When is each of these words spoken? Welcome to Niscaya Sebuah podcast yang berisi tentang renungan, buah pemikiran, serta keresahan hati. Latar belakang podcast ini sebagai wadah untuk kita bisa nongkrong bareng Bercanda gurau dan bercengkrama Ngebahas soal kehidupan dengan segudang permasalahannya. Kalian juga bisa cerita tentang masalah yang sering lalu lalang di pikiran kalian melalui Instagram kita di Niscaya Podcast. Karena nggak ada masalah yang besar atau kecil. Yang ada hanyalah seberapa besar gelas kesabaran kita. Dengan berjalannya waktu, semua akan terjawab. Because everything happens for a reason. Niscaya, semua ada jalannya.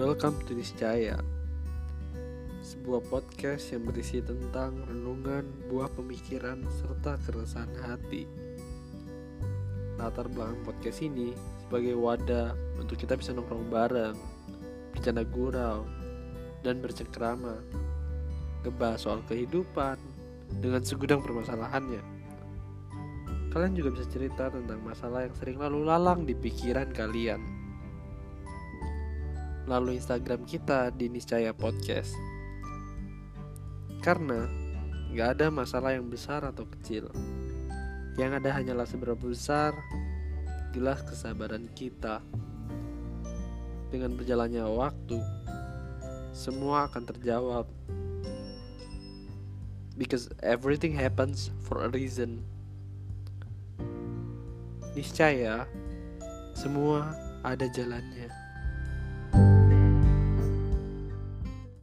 Welcome 0.00 0.40
to 0.48 0.56
Niscaya 0.56 1.20
Sebuah 2.64 3.04
podcast 3.12 3.68
yang 3.68 3.84
berisi 3.84 4.24
tentang 4.24 4.80
renungan, 4.88 5.44
buah 5.68 5.92
pemikiran, 5.92 6.64
serta 6.80 7.20
keresahan 7.28 7.68
hati. 7.84 8.24
Latar 10.00 10.32
belakang 10.32 10.64
podcast 10.64 11.04
ini 11.04 11.36
sebagai 11.60 12.00
wadah 12.00 12.56
untuk 12.80 12.96
kita 12.96 13.12
bisa 13.12 13.36
nongkrong 13.36 13.68
bareng 13.68 14.16
Bercanda 14.96 15.20
gurau 15.20 15.84
dan 16.64 16.80
bercengkrama 16.80 17.60
Ngebahas 18.64 19.04
soal 19.04 19.20
kehidupan 19.28 20.00
dengan 20.64 20.80
segudang 20.80 21.20
permasalahannya. 21.20 22.00
Kalian 23.52 23.76
juga 23.76 24.00
bisa 24.00 24.08
cerita 24.08 24.48
tentang 24.48 24.80
masalah 24.80 25.28
yang 25.28 25.36
sering 25.36 25.60
lalu 25.60 25.84
lalang 25.84 26.24
di 26.24 26.32
pikiran 26.32 26.88
kalian 26.88 27.59
melalui 29.70 30.02
Instagram 30.02 30.42
kita 30.50 30.90
di 30.90 31.06
Niscaya 31.06 31.54
Podcast. 31.54 32.10
Karena 34.02 34.50
nggak 35.14 35.38
ada 35.38 35.46
masalah 35.46 35.94
yang 35.94 36.10
besar 36.10 36.42
atau 36.42 36.66
kecil. 36.66 37.06
Yang 38.18 38.42
ada 38.42 38.50
hanyalah 38.50 38.82
seberapa 38.82 39.22
besar 39.22 39.70
gelas 40.74 41.06
kesabaran 41.06 41.70
kita. 41.70 42.18
Dengan 43.94 44.18
berjalannya 44.18 44.66
waktu, 44.66 45.22
semua 46.34 46.90
akan 46.90 47.06
terjawab. 47.06 47.70
Because 49.94 50.34
everything 50.42 50.98
happens 50.98 51.54
for 51.62 51.86
a 51.86 51.88
reason. 51.94 52.42
Niscaya, 54.98 55.62
semua 56.58 57.14
ada 57.46 57.70
jalannya. 57.70 58.49